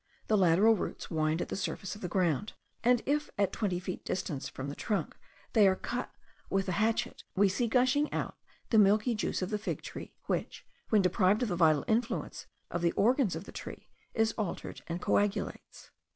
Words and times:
The 0.29 0.35
lateral 0.35 0.73
roots 0.75 1.11
wind 1.11 1.43
at 1.43 1.49
the 1.49 1.55
surface 1.55 1.93
of 1.93 2.01
the 2.01 2.07
ground, 2.07 2.53
and 2.83 3.03
if 3.05 3.29
at 3.37 3.51
twenty 3.53 3.79
feet 3.79 4.03
distance 4.03 4.49
from 4.49 4.67
the 4.67 4.73
trunk 4.75 5.15
they 5.53 5.67
are 5.67 5.75
cut 5.75 6.09
with 6.49 6.67
a 6.67 6.71
hatchet, 6.71 7.23
we 7.35 7.47
see 7.47 7.67
gushing 7.67 8.11
out 8.11 8.35
the 8.71 8.79
milky 8.79 9.13
juice 9.13 9.43
of 9.43 9.51
the 9.51 9.59
fig 9.59 9.83
tree, 9.83 10.15
which, 10.25 10.65
when 10.89 11.03
deprived 11.03 11.43
of 11.43 11.49
the 11.49 11.55
vital 11.55 11.85
influence 11.87 12.47
of 12.71 12.81
the 12.81 12.93
organs 12.93 13.35
of 13.35 13.43
the 13.43 13.51
tree, 13.51 13.89
is 14.15 14.31
altered 14.39 14.81
and 14.87 15.03
coagulates. 15.03 15.91